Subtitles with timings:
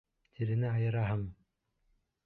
[0.37, 1.23] Тирене айыраһың!